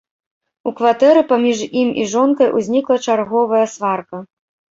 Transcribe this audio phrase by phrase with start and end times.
[0.69, 4.17] У кватэры паміж ім і жонкай узнікла чарговая сварка.